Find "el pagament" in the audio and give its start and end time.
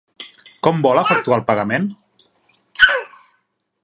1.39-1.85